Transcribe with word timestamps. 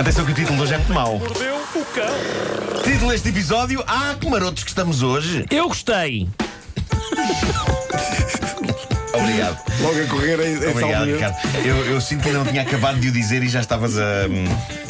Atenção 0.00 0.24
que 0.24 0.32
o 0.32 0.34
título 0.34 0.62
hoje 0.62 0.72
é 0.72 0.78
muito 0.78 0.94
mau. 0.94 1.18
Mordeu 1.18 1.56
o 1.56 1.84
cão. 1.84 2.82
Título 2.82 3.10
deste 3.10 3.28
episódio: 3.28 3.84
Ah, 3.86 4.16
que 4.18 4.30
marotos 4.30 4.64
que 4.64 4.70
estamos 4.70 5.02
hoje. 5.02 5.44
Eu 5.50 5.68
gostei. 5.68 6.26
Obrigado. 9.12 9.58
Logo 9.80 10.00
a 10.02 10.06
correr 10.06 10.40
em, 10.40 10.54
em 10.54 10.70
Obrigado. 10.70 11.06
Ricardo. 11.06 11.36
Eu, 11.64 11.76
eu 11.86 12.00
sinto 12.00 12.22
que 12.22 12.28
ainda 12.28 12.44
não 12.44 12.46
tinha 12.46 12.62
acabado 12.62 12.98
de 13.00 13.08
o 13.08 13.12
dizer 13.12 13.42
e 13.42 13.48
já 13.48 13.60
estavas 13.60 13.98
a, 13.98 14.26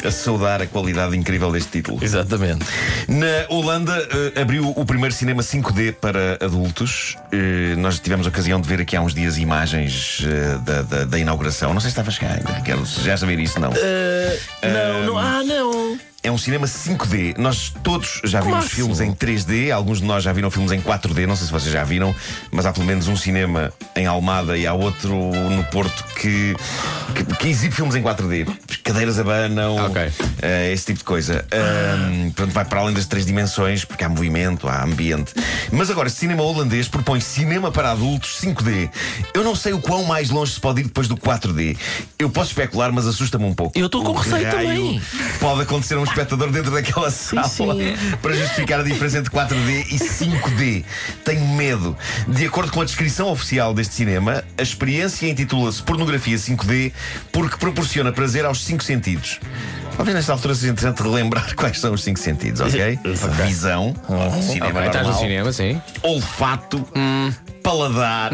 a 0.05 0.11
saudar 0.11 0.61
a 0.61 0.67
qualidade 0.67 1.15
incrível 1.17 1.51
deste 1.51 1.71
título. 1.71 2.03
Exatamente. 2.03 2.65
Na 3.07 3.45
Holanda 3.49 3.95
eh, 4.35 4.41
abriu 4.41 4.69
o 4.75 4.85
primeiro 4.85 5.13
cinema 5.13 5.41
5D 5.41 5.93
para 5.93 6.37
adultos. 6.43 7.15
Eh, 7.31 7.75
nós 7.77 7.99
tivemos 7.99 8.25
a 8.25 8.29
ocasião 8.29 8.61
de 8.61 8.67
ver 8.67 8.81
aqui 8.81 8.95
há 8.95 9.01
uns 9.01 9.13
dias 9.13 9.37
imagens 9.37 10.23
eh, 10.23 10.57
da, 10.59 10.81
da, 10.83 11.05
da 11.05 11.19
inauguração. 11.19 11.73
Não 11.73 11.81
sei 11.81 11.89
se 11.89 11.93
estava 11.93 12.09
a 12.09 12.11
chegar 12.11 12.37
ainda, 12.37 12.51
Ricardo. 12.53 12.85
Já 12.85 13.13
a 13.13 13.17
ver 13.27 13.39
isso, 13.39 13.59
não. 13.59 13.69
Não, 13.71 15.05
não. 15.05 15.17
Ah, 15.17 15.43
não. 15.43 16.10
É 16.31 16.33
um 16.33 16.37
cinema 16.37 16.65
5D. 16.65 17.37
Nós 17.37 17.73
todos 17.83 18.21
já 18.23 18.39
Como 18.39 18.51
vimos 18.51 18.65
assim? 18.67 18.75
filmes 18.75 19.01
em 19.01 19.13
3D, 19.13 19.69
alguns 19.69 19.99
de 19.99 20.05
nós 20.05 20.23
já 20.23 20.31
viram 20.31 20.49
filmes 20.49 20.71
em 20.71 20.79
4D, 20.79 21.25
não 21.27 21.35
sei 21.35 21.45
se 21.47 21.51
vocês 21.51 21.73
já 21.73 21.83
viram, 21.83 22.15
mas 22.49 22.65
há 22.65 22.71
pelo 22.71 22.85
menos 22.85 23.09
um 23.09 23.17
cinema 23.17 23.73
em 23.97 24.05
Almada 24.05 24.57
e 24.57 24.65
há 24.65 24.73
outro 24.73 25.13
no 25.13 25.61
Porto 25.65 26.05
que, 26.15 26.55
que, 27.11 27.23
que 27.23 27.47
exibe 27.49 27.73
filmes 27.75 27.95
em 27.95 28.01
4D. 28.03 28.47
Cadeiras 28.83 29.19
abanam, 29.19 29.75
Ok. 29.85 30.11
eh, 30.41 30.71
esse 30.73 30.87
tipo 30.87 30.99
de 30.99 31.05
coisa. 31.05 31.45
Portanto, 32.35 32.53
vai 32.53 32.65
para 32.65 32.79
além 32.81 32.93
das 32.93 33.05
três 33.05 33.25
dimensões, 33.25 33.85
porque 33.85 34.03
há 34.03 34.09
movimento, 34.09 34.67
há 34.67 34.83
ambiente. 34.83 35.33
Mas 35.71 35.89
agora, 35.89 36.09
cinema 36.09 36.43
holandês 36.43 36.87
propõe 36.87 37.19
cinema 37.19 37.71
para 37.71 37.91
adultos 37.91 38.37
5D. 38.41 38.89
Eu 39.33 39.43
não 39.43 39.55
sei 39.55 39.73
o 39.73 39.79
quão 39.79 40.03
mais 40.03 40.29
longe 40.29 40.53
se 40.53 40.59
pode 40.59 40.81
ir 40.81 40.83
depois 40.85 41.07
do 41.07 41.15
4D. 41.15 41.77
Eu 42.17 42.29
posso 42.29 42.49
especular, 42.51 42.91
mas 42.91 43.07
assusta-me 43.07 43.45
um 43.45 43.53
pouco. 43.53 43.77
Eu 43.77 43.85
estou 43.85 44.03
com 44.03 44.13
receio 44.13 44.49
também. 44.49 45.01
Pode 45.39 45.61
acontecer 45.61 45.95
a 45.95 45.99
um 45.99 46.03
espectador 46.03 46.51
dentro 46.51 46.71
daquela 46.71 47.09
sala 47.11 47.75
para 48.21 48.33
justificar 48.33 48.79
a 48.79 48.83
diferença 48.83 49.19
entre 49.19 49.31
4D 49.31 49.85
e 49.91 49.97
5D. 49.99 50.83
Tenho 51.23 51.47
medo. 51.47 51.95
De 52.27 52.45
acordo 52.45 52.71
com 52.71 52.81
a 52.81 52.85
descrição 52.85 53.27
oficial 53.29 53.73
deste 53.73 53.93
cinema, 53.93 54.43
a 54.57 54.61
experiência 54.61 55.27
intitula-se 55.27 55.81
Pornografia 55.83 56.37
5D 56.37 56.91
porque 57.31 57.57
proporciona 57.57 58.11
prazer 58.11 58.45
aos 58.45 58.63
cinco 58.63 58.83
sentidos. 58.83 59.39
Talvez 59.95 60.15
nesta 60.15 60.31
altura 60.33 60.55
seja 60.55 60.71
interessante 60.71 61.03
relembrar 61.03 61.53
quais 61.55 61.79
são 61.79 61.93
os 61.93 62.03
cinco 62.03 62.19
sentidos, 62.19 62.61
ok? 62.61 62.99
Visão, 63.45 63.93
cinema 64.41 64.79
Ok, 64.79 64.87
estás 64.87 65.05
no 65.05 65.11
normal, 65.11 65.19
cinema, 65.19 65.51
sim. 65.53 65.81
olfato, 66.01 66.87
paladar, 67.61 68.31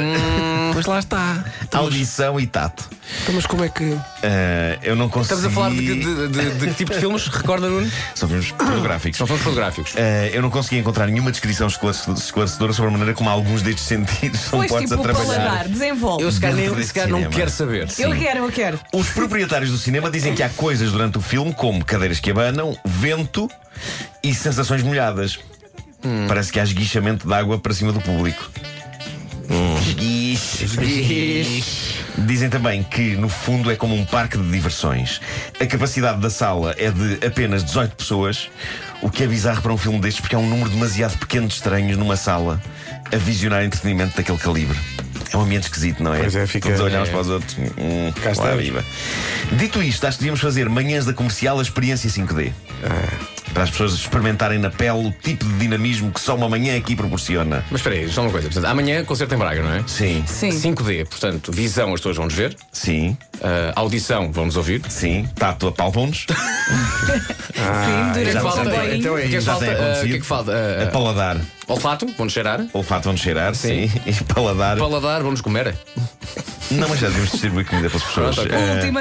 Pois 0.74 0.86
lá 0.86 1.00
está. 1.00 1.44
audição 1.74 2.40
e 2.40 2.48
tato. 2.48 2.90
Então, 3.24 3.36
mas 3.36 3.46
como 3.46 3.64
é 3.64 3.70
que. 3.70 3.98
Ah, 4.24 4.78
eu 4.84 4.96
não 4.96 5.08
consegui... 5.10 5.36
Estamos 5.42 5.46
a 5.46 5.50
falar 5.50 5.70
de, 5.70 5.78
que- 5.78 5.96
de- 5.96 6.28
de- 6.28 6.52
de 6.60 6.68
que 6.68 6.74
tipo 6.74 6.92
de 6.94 7.00
filmes? 7.00 7.28
Recorda, 7.30 7.70
Nuno? 7.70 7.90
São 8.16 8.28
filmes 8.28 8.52
pornográficos. 8.52 9.18
São 9.18 9.28
filmes 9.28 9.44
fotográficos. 9.44 9.94
Eh, 9.96 10.32
eu 10.34 10.42
não 10.42 10.50
consegui 10.50 10.78
encontrar 10.80 11.08
nenhuma 11.08 11.32
descrição 11.32 11.68
esclarece- 11.68 12.12
esclarecedora 12.12 12.74
sobre 12.74 12.90
a 12.90 12.92
maneira 12.92 13.14
como 13.14 13.30
alguns 13.30 13.62
destes 13.62 13.86
sentidos 13.86 14.40
são 14.42 14.60
Pois 14.60 14.72
postos 14.72 14.90
tipo 14.90 15.02
a 15.02 15.12
o 15.12 15.14
trabalhar. 15.16 15.42
paladar, 15.42 15.68
desenvolve. 15.68 16.24
Eu 16.24 16.32
se 16.32 16.40
calhar, 16.40 16.58
Dentro 16.58 16.84
se 16.84 16.94
calhar 16.94 17.10
não 17.10 17.18
cinema. 17.20 17.36
quero 17.36 17.50
saber. 17.52 17.88
Eu 17.98 18.16
quero, 18.16 18.40
eu 18.46 18.52
quero. 18.52 18.80
Os 18.94 19.10
proprietários 19.10 19.72
do 19.72 19.78
cinema 19.78 20.10
dizem 20.12 20.34
que 20.36 20.44
há 20.44 20.50
coisas 20.50 20.92
durante 20.92 21.18
o 21.18 21.22
filme, 21.22 21.54
como 21.54 21.84
cadeiras 21.86 22.20
que 22.20 22.30
abanam, 22.32 22.78
vento 22.86 23.50
e 24.24 24.34
sensações 24.34 24.84
molhadas. 24.84 25.40
Parece 26.28 26.52
que 26.52 26.60
há 26.60 26.64
esguichamento 26.64 27.28
de 27.28 27.34
água 27.34 27.58
para 27.60 27.74
cima 27.74 27.92
do 27.92 28.00
público. 28.00 28.50
Esguiche, 29.50 30.66
esguiche. 30.66 31.64
Dizem 32.18 32.50
também 32.50 32.84
que, 32.84 33.16
no 33.16 33.30
fundo, 33.30 33.72
é 33.72 33.76
como 33.76 33.96
um 33.96 34.04
parque 34.06 34.38
de 34.38 34.50
diversões. 34.52 35.22
A 35.60 35.66
capacidade 35.66 36.20
da 36.20 36.30
sala 36.30 36.76
é 36.78 36.90
de 36.92 37.26
apenas 37.26 37.64
18 37.64 37.96
pessoas, 37.96 38.50
o 39.02 39.10
que 39.10 39.24
é 39.24 39.28
bizarro 39.28 39.62
para 39.62 39.72
um 39.72 39.78
filme 39.78 40.00
destes, 40.00 40.22
porque 40.22 40.36
é 40.36 40.38
um 40.38 40.48
número 40.50 40.70
demasiado 40.70 41.18
pequeno 41.20 41.48
de 41.48 41.54
estranhos 41.54 41.96
numa 41.98 42.16
sala 42.18 42.62
a 43.14 43.18
visionar 43.18 43.64
entretenimento 43.64 44.18
daquele 44.18 44.38
calibre. 44.38 44.78
É 45.32 45.38
um 45.38 45.42
ambiente 45.42 45.64
esquisito, 45.64 46.02
não 46.02 46.14
é? 46.14 46.20
Pois 46.20 46.36
é, 46.36 46.48
fica- 46.48 46.70
Todos 46.76 46.94
uns 46.94 47.08
é. 47.08 47.12
para 47.12 47.20
os 47.22 47.30
outros. 47.30 47.56
Hum, 47.78 48.12
Cá 48.16 48.26
lá 48.28 48.32
está. 48.32 48.56
viva. 48.56 48.84
Dito 49.54 49.82
isto, 49.84 50.06
acho 50.08 50.18
que 50.18 50.24
devíamos 50.24 50.40
fazer 50.42 50.68
manhãs 50.70 51.06
da 51.06 51.14
comercial 51.14 51.60
a 51.60 51.62
experiência 51.62 52.10
5D. 52.10 52.52
Para 53.58 53.64
as 53.64 53.72
pessoas 53.72 53.94
experimentarem 53.94 54.60
na 54.60 54.70
pele 54.70 55.08
o 55.08 55.12
tipo 55.12 55.44
de 55.44 55.54
dinamismo 55.58 56.12
que 56.12 56.20
só 56.22 56.36
uma 56.36 56.48
manhã 56.48 56.78
aqui 56.78 56.96
proporciona. 56.96 57.66
Mas 57.72 57.80
espera 57.82 57.96
aí, 57.96 58.08
só 58.08 58.22
uma 58.22 58.30
coisa. 58.30 58.46
Portanto, 58.50 58.70
amanhã, 58.70 59.04
concerto 59.04 59.34
em 59.34 59.38
Braga, 59.40 59.64
não 59.64 59.74
é? 59.74 59.84
Sim, 59.88 60.24
Sim. 60.28 60.50
5D, 60.52 61.08
portanto, 61.08 61.52
visão 61.52 61.92
as 61.92 62.00
pessoas 62.00 62.18
vão 62.18 62.26
nos 62.26 62.36
ver, 62.36 62.56
sim, 62.72 63.18
ah, 63.42 63.74
audição 63.76 64.32
vão 64.32 64.46
nos 64.46 64.58
ouvir. 64.58 64.84
sim. 64.90 65.28
Tato 65.34 65.70
apalpam-nos. 65.70 66.28
Sim, 67.58 68.12
durante. 68.14 68.96
Então 68.96 69.18
é 69.18 69.22
O 69.26 69.28
que 69.28 69.28
é 69.28 69.30
que 69.30 69.36
isso. 69.38 69.46
Já 69.46 69.52
falta? 69.54 69.66
tem 69.66 69.76
Ah, 69.76 70.00
O 70.04 70.06
que 70.08 70.14
é 70.14 70.20
que 70.20 70.26
falta? 70.26 70.52
Ah, 70.54 70.84
A 70.84 70.88
paladar. 70.92 71.38
olfato, 71.68 72.06
vão-nos 72.16 72.34
cheirar. 72.34 72.64
Olfato 72.74 73.06
vão 73.10 73.18
cheirar, 73.18 73.56
sim. 73.56 73.90
E 74.06 74.14
paladar. 74.26 74.78
Paladar, 74.78 75.22
vão-nos 75.24 75.42
comer. 75.42 75.76
Não, 76.70 76.88
mas 76.90 77.00
já 77.00 77.08
devemos 77.08 77.32
distribuir 77.32 77.66
comida 77.66 77.90
para 77.90 77.98
as 77.98 78.04
pessoas. 78.04 78.36
Pronto, 78.36 78.54
ok. 78.54 78.92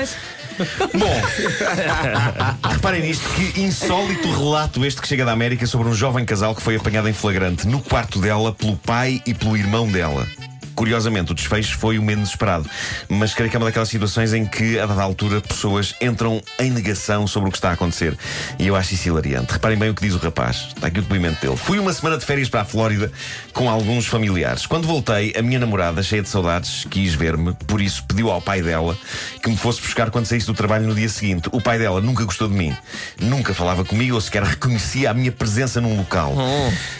Bom, 0.99 2.71
reparem 2.71 3.03
nisto, 3.03 3.29
que 3.31 3.61
insólito 3.61 4.31
relato 4.31 4.85
este 4.85 5.01
que 5.01 5.09
chega 5.09 5.25
da 5.25 5.33
América 5.33 5.67
sobre 5.67 5.89
um 5.89 5.95
jovem 5.95 6.25
casal 6.25 6.55
que 6.55 6.63
foi 6.63 6.77
apanhado 6.77 7.09
em 7.09 7.13
flagrante 7.13 7.67
no 7.67 7.81
quarto 7.81 8.19
dela 8.19 8.53
pelo 8.53 8.77
pai 8.77 9.23
e 9.27 9.35
pelo 9.35 9.57
irmão 9.57 9.91
dela. 9.91 10.27
Curiosamente, 10.77 11.33
o 11.33 11.35
desfecho 11.35 11.77
foi 11.79 11.99
o 11.99 12.03
menos 12.03 12.29
esperado, 12.29 12.69
mas 13.09 13.35
creio 13.35 13.51
que 13.51 13.57
é 13.57 13.59
uma 13.59 13.67
daquelas 13.67 13.89
situações 13.89 14.33
em 14.33 14.45
que, 14.45 14.79
a 14.79 14.87
dada 14.87 15.03
altura, 15.03 15.41
pessoas 15.41 15.95
entram 16.01 16.41
em 16.59 16.71
negação 16.71 17.27
sobre 17.27 17.49
o 17.49 17.53
que 17.53 17.59
está 17.59 17.71
a 17.71 17.73
acontecer. 17.73 18.17
E 18.59 18.67
eu 18.67 18.77
acho 18.77 18.95
isso 18.95 19.09
hilariante. 19.09 19.55
Reparem 19.55 19.79
bem 19.79 19.91
o 19.91 19.95
que 19.95 20.03
diz 20.03 20.15
o 20.15 20.19
rapaz. 20.19 20.69
Está 20.77 20.87
aqui 20.89 20.99
o 20.99 21.03
depoimento 21.03 21.41
dele. 21.41 21.57
Fui 21.57 21.79
uma 21.79 21.93
semana 21.93 22.19
de 22.19 22.25
férias 22.25 22.49
para 22.49 22.61
a 22.61 22.65
Flórida 22.65 23.11
com 23.53 23.71
alguns 23.71 24.07
familiares. 24.07 24.67
Quando 24.67 24.87
voltei, 24.87 25.35
a 25.37 25.43
minha 25.43 25.59
namorada, 25.59 26.03
cheia 26.03 26.23
de 26.23 26.29
saudades, 26.29 26.85
quis 26.91 27.15
ver-me, 27.15 27.55
por 27.67 27.81
isso 27.81 28.05
pediu 28.05 28.31
ao 28.31 28.43
pai 28.43 28.61
dela 28.61 28.97
que 29.43 29.49
me 29.49 29.57
fosse 29.57 29.81
buscar 29.81 30.11
quando 30.11 30.27
saísse 30.27 30.47
do 30.47 30.55
trabalho 30.55 30.87
no 30.87 30.95
dia 30.95 31.09
seguinte. 31.09 31.49
O 31.53 31.61
pai 31.61 31.79
dela 31.79 32.01
nunca 32.01 32.25
gostou 32.25 32.49
de 32.49 32.55
mim, 32.55 32.77
nunca 33.19 33.55
falava 33.55 33.85
comigo 33.85 34.15
ou 34.15 34.21
sequer 34.21 34.43
reconhecia 34.43 35.11
a 35.11 35.15
minha 35.15 35.33
presença 35.33 35.81
num 35.81 35.97
local. 35.97 36.35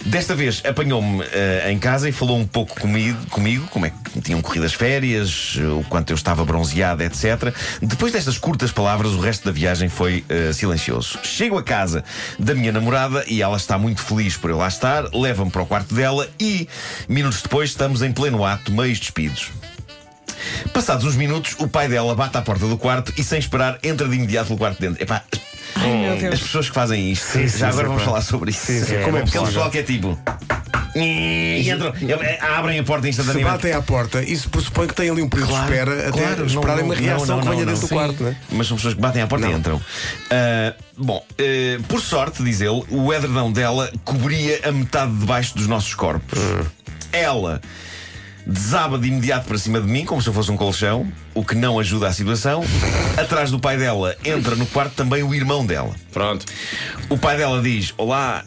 Desta 0.05 0.35
vez 0.35 0.63
apanhou-me 0.65 1.23
eh, 1.33 1.71
em 1.71 1.79
casa 1.79 2.09
e 2.09 2.13
falou 2.13 2.39
um 2.39 2.47
pouco 2.47 2.81
comigo, 2.81 3.19
comigo, 3.27 3.66
como 3.71 3.87
é 3.87 3.91
que 3.91 4.21
tinham 4.21 4.41
corrido 4.41 4.65
as 4.65 4.73
férias, 4.75 5.57
o 5.57 5.85
quanto 5.89 6.11
eu 6.11 6.15
estava 6.15 6.45
bronzeada, 6.45 7.05
etc. 7.05 7.55
Depois 7.83 8.13
destas 8.13 8.39
curtas 8.39 8.71
palavras, 8.73 9.13
o 9.13 9.21
resto 9.21 9.45
da 9.45 9.53
viagem 9.53 9.89
foi 9.89 10.25
eh, 10.29 10.53
silencioso. 10.53 11.19
Chego 11.23 11.59
a 11.59 11.63
casa 11.63 12.05
da 12.39 12.55
minha 12.55 12.73
namorada 12.73 13.25
e 13.27 13.43
ela 13.43 13.57
está 13.57 13.77
muito 13.79 14.03
feliz 14.03 14.37
por 14.37 14.51
eu 14.51 14.57
lá 14.59 14.69
estar, 14.69 15.05
leva-me 15.15 15.51
para 15.51 15.63
o 15.63 15.67
quarto 15.67 15.95
dela 15.95 16.29
e, 16.41 16.69
minutos 17.09 17.43
depois, 17.43 17.71
estamos 17.71 18.03
em 18.03 18.13
pleno 18.13 18.45
ato, 18.45 18.73
meios 18.73 18.99
despidos. 18.99 19.51
Passados 20.73 21.05
uns 21.05 21.17
minutos, 21.17 21.57
o 21.59 21.67
pai 21.69 21.89
dela 21.89 22.15
bate 22.15 22.37
à 22.37 22.43
porta 22.43 22.67
do 22.67 22.77
quarto 22.79 23.13
e, 23.17 23.25
sem 23.25 23.39
esperar, 23.39 23.79
entra 23.83 24.09
de 24.09 24.15
imediato 24.17 24.47
pelo 24.49 24.59
quarto 24.59 24.81
dentro. 24.81 25.03
Epá, 25.03 25.23
Ai, 25.75 26.27
as 26.33 26.41
pessoas 26.41 26.69
que 26.69 26.75
fazem 26.75 27.11
isto, 27.13 27.25
Sim, 27.27 27.49
sim, 27.49 27.59
já 27.59 27.69
agora 27.69 27.83
sim, 27.85 27.89
vamos 27.89 28.03
pá. 28.03 28.09
falar 28.11 28.23
sobre 28.23 28.51
isso. 28.51 28.67
Sim, 28.67 28.81
sim, 28.85 28.95
como 29.05 29.19
é 29.19 29.21
Aquele 29.21 29.23
possível? 29.23 29.45
pessoal 29.47 29.71
que 29.71 29.79
é 29.79 29.83
tipo. 29.83 30.19
E 30.99 31.71
entram, 31.71 31.93
abrem 32.57 32.79
a 32.79 32.83
porta 32.85 33.05
Se 33.05 33.11
instantaneamente. 33.11 33.57
batem 33.57 33.73
à 33.73 33.83
porta, 33.83 34.23
isso 34.23 34.49
pressupõe 34.49 34.87
que 34.87 34.95
tem 34.95 35.11
ali 35.11 35.23
um 35.23 35.29
período 35.29 35.53
de 35.53 35.61
espera 35.61 36.09
até 36.09 36.11
claro, 36.11 36.37
não, 36.39 36.47
esperarem 36.47 36.79
não, 36.79 36.85
uma 36.87 36.95
reação 36.95 37.37
não, 37.37 37.43
que 37.43 37.49
venha 37.51 37.65
não, 37.65 37.73
dentro 37.73 37.81
do 37.81 37.89
Sim. 37.89 37.95
quarto, 37.95 38.23
não 38.23 38.31
é? 38.31 38.37
Mas 38.51 38.67
são 38.67 38.77
pessoas 38.77 38.95
que 38.95 39.01
batem 39.01 39.23
à 39.23 39.27
porta 39.27 39.47
e 39.47 39.53
entram. 39.53 39.81
Ah, 40.31 40.75
bom, 40.97 41.25
eh, 41.39 41.79
por 41.89 42.01
sorte, 42.01 42.43
diz 42.43 42.61
ele, 42.61 42.83
o 42.91 43.13
edredão 43.13 43.53
dela 43.53 43.91
cobria 44.05 44.61
a 44.65 44.73
metade 44.73 45.13
de 45.13 45.27
baixo 45.27 45.55
dos 45.57 45.67
nossos 45.67 45.95
corpos. 45.95 46.39
Ela 47.13 47.61
desaba 48.47 48.97
de 48.97 49.09
imediato 49.09 49.47
para 49.49 49.59
cima 49.59 49.81
de 49.81 49.89
mim, 49.89 50.05
como 50.05 50.23
se 50.23 50.29
eu 50.29 50.33
fosse 50.33 50.51
um 50.51 50.57
colchão, 50.57 51.11
o 51.35 51.45
que 51.45 51.55
não 51.55 51.79
ajuda 51.79 52.07
a 52.07 52.13
situação. 52.13 52.65
Atrás 53.17 53.51
do 53.51 53.59
pai 53.59 53.77
dela 53.77 54.17
entra 54.25 54.55
no 54.55 54.67
quarto 54.67 54.95
também 54.95 55.23
o 55.23 55.35
irmão 55.35 55.67
dela. 55.67 55.95
Pronto. 56.13 56.47
O 57.11 57.19
pai 57.19 57.37
dela 57.37 57.61
diz: 57.61 57.93
Olá. 57.97 58.45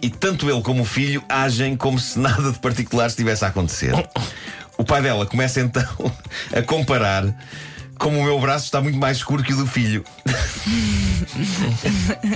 E 0.00 0.10
tanto 0.10 0.48
ele 0.50 0.62
como 0.62 0.82
o 0.82 0.86
filho 0.86 1.22
agem 1.28 1.76
como 1.76 1.98
se 1.98 2.18
nada 2.18 2.52
de 2.52 2.58
particular 2.58 3.08
estivesse 3.08 3.44
a 3.44 3.48
acontecer. 3.48 3.92
O 4.76 4.84
pai 4.84 5.02
dela 5.02 5.26
começa 5.26 5.60
então 5.60 5.82
a 6.54 6.62
comparar 6.62 7.34
como 7.98 8.20
o 8.20 8.24
meu 8.24 8.40
braço 8.40 8.66
está 8.66 8.80
muito 8.80 8.96
mais 8.96 9.16
escuro 9.16 9.42
que 9.42 9.52
o 9.52 9.56
do 9.56 9.66
filho. 9.66 10.04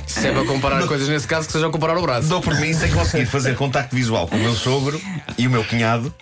Se 0.06 0.26
é 0.26 0.32
para 0.32 0.44
comparar 0.44 0.86
coisas 0.86 1.08
nesse 1.08 1.26
caso, 1.26 1.46
que 1.46 1.52
sejam 1.52 1.70
comparar 1.70 1.96
o 1.96 2.02
braço. 2.02 2.28
Dou 2.28 2.40
por 2.40 2.58
mim 2.58 2.74
sem 2.74 2.90
conseguir 2.90 3.26
fazer 3.26 3.54
contacto 3.54 3.94
visual 3.94 4.26
com 4.26 4.36
o 4.36 4.40
meu 4.40 4.54
sogro 4.54 5.00
e 5.38 5.46
o 5.46 5.50
meu 5.50 5.64
cunhado. 5.64 6.12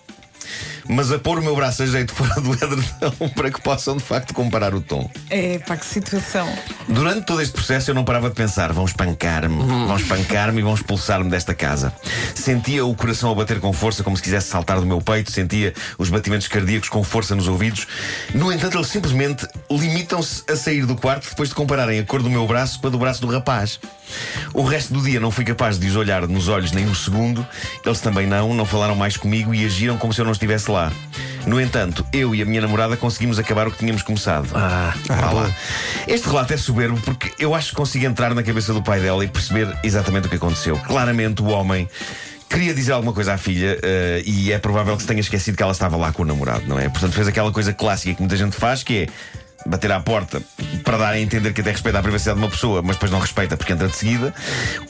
Mas 0.89 1.13
a 1.13 1.19
pôr 1.19 1.39
o 1.39 1.43
meu 1.43 1.55
braço 1.55 1.83
a 1.83 1.87
jeito 1.87 2.13
fora 2.13 2.41
do 2.41 2.53
edredão 2.53 3.29
para 3.35 3.51
que 3.51 3.61
possam 3.61 3.97
de 3.97 4.03
facto 4.03 4.35
comparar 4.35 4.75
o 4.75 4.81
tom. 4.81 5.11
É, 5.29 5.59
pá, 5.59 5.77
que 5.77 5.87
situação. 5.87 6.49
Durante 6.89 7.27
todo 7.27 7.41
este 7.41 7.53
processo 7.53 7.91
eu 7.91 7.95
não 7.95 8.05
parava 8.05 8.29
de 8.29 8.35
pensar: 8.35 8.73
vão 8.73 8.85
espancar-me, 8.85 9.65
vão 9.87 9.97
espancar-me 9.97 10.61
e 10.61 10.63
vão 10.63 10.75
expulsar-me 10.75 11.31
desta 11.31 11.55
casa. 11.55 11.93
Sentia 12.35 12.85
o 12.85 12.95
coração 12.95 13.31
a 13.31 13.35
bater 13.35 13.61
com 13.61 13.73
força, 13.73 14.03
como 14.03 14.17
se 14.17 14.23
quisesse 14.23 14.49
saltar 14.49 14.81
do 14.81 14.87
meu 14.87 15.01
peito, 15.01 15.31
sentia 15.31 15.73
os 15.99 16.09
batimentos 16.09 16.49
cardíacos 16.49 16.89
com 16.89 17.03
força 17.05 17.35
nos 17.35 17.49
ouvidos. 17.49 17.87
No 18.35 18.53
entanto, 18.53 18.77
eles 18.77 18.89
simplesmente 18.89 19.47
limitam-se 19.79 20.43
a 20.51 20.57
sair 20.57 20.85
do 20.85 20.97
quarto 20.97 21.29
depois 21.29 21.49
de 21.49 21.55
compararem 21.55 22.01
a 22.01 22.05
cor 22.05 22.23
do 22.23 22.31
meu 22.31 22.47
braço 22.47 22.81
com 22.81 22.89
a 22.89 22.91
do 22.91 22.99
braço 22.99 23.21
do 23.21 23.29
rapaz. 23.29 23.79
O 24.53 24.63
resto 24.63 24.93
do 24.93 25.03
dia 25.03 25.21
não 25.21 25.31
fui 25.31 25.45
capaz 25.45 25.79
de 25.79 25.87
os 25.87 25.97
olhar 25.97 26.27
nos 26.27 26.49
olhos 26.49 26.73
nem 26.73 26.87
um 26.87 26.95
segundo, 26.95 27.47
eles 27.85 28.01
também 28.01 28.27
não, 28.27 28.53
não 28.55 28.65
falaram 28.65 28.97
mais 28.97 29.17
comigo 29.17 29.55
e 29.55 29.65
agiram 29.65 29.97
como 29.97 30.13
se 30.13 30.21
eu 30.21 30.25
não 30.25 30.33
estivesse 30.33 30.71
lá. 30.71 30.93
No 31.47 31.61
entanto, 31.61 32.05
eu 32.13 32.35
e 32.35 32.43
a 32.43 32.45
minha 32.45 32.61
namorada 32.61 32.97
conseguimos 32.97 33.39
acabar 33.39 33.67
o 33.67 33.71
que 33.71 33.79
tínhamos 33.79 34.03
começado. 34.03 34.49
Ah, 34.55 34.95
Vá 35.07 35.31
lá. 35.31 35.55
Este 36.07 36.27
relato 36.27 36.53
é 36.53 36.57
soberbo 36.57 37.01
porque 37.01 37.33
eu 37.39 37.55
acho 37.55 37.71
que 37.71 37.77
consigo 37.77 38.05
entrar 38.05 38.35
na 38.35 38.43
cabeça 38.43 38.75
do 38.75 38.83
pai 38.83 39.01
dela 39.01 39.25
e 39.25 39.29
perceber 39.29 39.75
exatamente 39.83 40.27
o 40.27 40.31
que 40.31 40.37
aconteceu. 40.37 40.77
Claramente, 40.79 41.43
o 41.43 41.47
homem. 41.47 41.89
Queria 42.49 42.75
dizer 42.75 42.91
alguma 42.93 43.13
coisa 43.13 43.35
à 43.35 43.39
filha 43.39 43.79
eh, 43.81 44.25
e 44.27 44.51
é 44.51 44.59
provável 44.59 44.97
que 44.97 45.03
se 45.03 45.09
tenha 45.09 45.21
esquecido 45.21 45.57
que 45.57 45.63
ela 45.63 45.71
estava 45.71 45.97
lá 45.97 46.13
com 46.13 46.23
o 46.23 46.27
namorado, 46.27 46.65
não 46.67 46.81
é? 46.81 46.89
Portanto, 46.89 47.13
fez 47.13 47.29
aquela 47.29 47.53
coisa 47.53 47.73
clássica 47.73 48.13
que 48.13 48.21
muita 48.21 48.37
gente 48.37 48.57
faz, 48.57 48.83
que 48.83 49.05
é 49.05 49.07
bater 49.67 49.93
à 49.93 50.01
porta 50.01 50.43
para 50.85 50.97
dar 50.97 51.11
a 51.11 51.21
entender 51.21 51.53
que 51.53 51.61
até 51.61 51.71
respeita 51.71 51.99
a 51.99 52.03
privacidade 52.03 52.39
de 52.39 52.45
uma 52.45 52.51
pessoa, 52.51 52.83
mas 52.83 52.97
depois 52.97 53.11
não 53.11 53.19
respeita 53.19 53.57
porque 53.57 53.73
entra 53.73 53.89
de 53.89 53.97
seguida. 53.97 54.35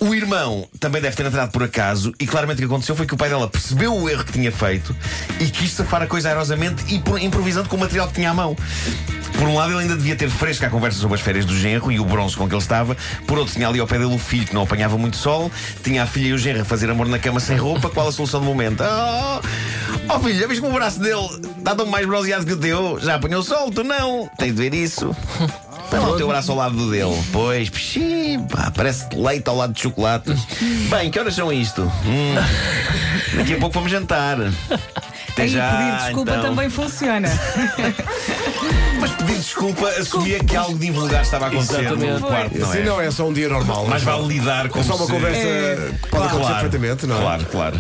O 0.01 0.15
irmão 0.15 0.69
também 0.79 1.01
deve 1.01 1.17
ter 1.17 1.27
entrado 1.27 1.51
por 1.51 1.63
acaso 1.63 2.13
e 2.19 2.27
claramente 2.27 2.57
o 2.57 2.61
que 2.61 2.65
aconteceu 2.65 2.95
foi 2.95 3.07
que 3.07 3.15
o 3.15 3.17
pai 3.17 3.29
dela 3.29 3.49
percebeu 3.49 3.95
o 3.95 4.09
erro 4.09 4.25
que 4.25 4.33
tinha 4.33 4.53
feito 4.53 4.95
e 5.39 5.47
quis 5.47 5.73
safar 5.73 6.03
a 6.03 6.07
coisa 6.07 6.29
aerosamente 6.29 6.85
e 6.89 7.25
improvisando 7.25 7.69
com 7.69 7.77
o 7.77 7.81
material 7.81 8.09
que 8.09 8.15
tinha 8.15 8.31
à 8.31 8.35
mão. 8.35 8.57
Por 9.41 9.49
um 9.49 9.55
lado, 9.55 9.73
ele 9.73 9.83
ainda 9.83 9.97
devia 9.97 10.15
ter 10.15 10.29
fresca 10.29 10.67
a 10.67 10.71
conversa 10.71 10.99
sobre 10.99 11.15
as 11.15 11.21
férias 11.23 11.47
do 11.47 11.57
genro 11.57 11.91
e 11.91 11.99
o 11.99 12.05
bronze 12.05 12.37
com 12.37 12.47
que 12.47 12.55
ele 12.55 12.61
estava. 12.61 12.97
Por 13.27 13.39
outro, 13.39 13.55
tinha 13.55 13.67
ali 13.67 13.81
ao 13.81 13.87
pé 13.87 13.99
dele 13.99 14.15
o 14.15 14.19
filho 14.19 14.47
que 14.47 14.53
não 14.53 14.63
apanhava 14.63 14.99
muito 14.99 15.17
sol. 15.17 15.51
Tinha 15.83 16.03
a 16.03 16.07
filha 16.07 16.29
e 16.29 16.33
o 16.35 16.39
genro 16.39 16.61
a 16.61 16.65
fazer 16.65 16.91
amor 16.91 17.09
na 17.09 17.19
cama 17.19 17.41
sem 17.41 17.57
roupa. 17.57 17.89
Qual 17.89 18.07
a 18.07 18.13
solução 18.13 18.41
do 18.41 18.47
momento? 18.47 18.83
Oh, 18.83 19.41
oh 20.09 20.19
filho, 20.21 20.41
já 20.41 20.47
viste 20.47 20.61
como 20.61 20.75
o 20.75 20.79
braço 20.79 21.01
dele 21.01 21.29
está 21.59 21.75
tão 21.75 21.87
mais 21.87 22.07
bronzeado 22.07 22.45
que 22.47 22.53
o 22.53 22.57
teu? 22.57 22.99
Já 23.01 23.17
apanhou 23.17 23.43
sol? 23.43 23.71
Tu 23.71 23.85
não? 23.85 24.29
Tens 24.39 24.55
de 24.55 24.63
ver 24.71 24.75
isso. 24.75 25.15
Põe 25.91 25.99
lá 25.99 26.09
o 26.11 26.17
teu 26.17 26.29
braço 26.29 26.53
ao 26.53 26.57
lado 26.57 26.77
do 26.77 26.89
dele. 26.91 27.21
Pois, 27.33 27.69
pxi, 27.69 28.39
pá, 28.49 28.71
parece 28.75 29.07
leite 29.13 29.49
ao 29.49 29.57
lado 29.57 29.73
de 29.73 29.81
chocolate. 29.81 30.33
Bem, 30.89 31.11
que 31.11 31.19
horas 31.19 31.35
são 31.35 31.53
isto? 31.53 31.83
Hum, 31.83 32.35
daqui 33.37 33.55
a 33.55 33.59
pouco 33.59 33.75
vamos 33.75 33.91
jantar. 33.91 34.37
Até 35.31 35.43
Aí 35.43 35.49
já, 35.49 35.71
pedir 35.71 36.05
desculpa 36.05 36.31
então. 36.31 36.43
também 36.43 36.71
funciona. 36.71 37.29
Mas 39.01 39.11
pedir 39.13 39.37
desculpa 39.39 39.89
assumia 39.89 40.39
que 40.45 40.55
algo 40.55 40.79
de 40.79 40.89
invulgar 40.89 41.23
estava 41.23 41.47
a 41.47 41.49
acontecer 41.49 41.81
Exatamente. 41.81 42.21
no 42.21 42.27
quarto, 42.27 42.59
não 42.59 42.69
Assim 42.69 42.79
é? 42.79 42.85
não 42.85 43.01
é 43.01 43.11
só 43.11 43.29
um 43.29 43.33
dia 43.33 43.49
normal. 43.49 43.87
Mas 43.89 44.03
é 44.03 44.05
vale 44.05 44.27
lidar 44.29 44.69
com 44.69 44.79
É 44.79 44.83
só 44.83 44.95
uma 44.95 45.07
conversa 45.07 45.41
que 45.41 46.09
pode 46.09 46.27
acontecer 46.27 46.53
perfeitamente, 46.53 47.07
não 47.07 47.17
é? 47.17 47.21
Claro, 47.21 47.47
claro. 47.47 47.77